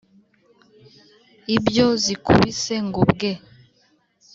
ibyo 1.55 1.87
zikubise 2.03 2.75
ngo 2.87 3.01
bwe 3.11 3.31